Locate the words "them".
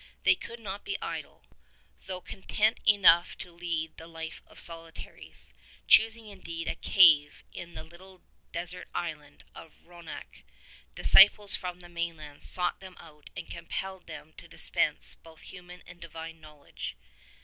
12.79-12.97, 14.07-14.33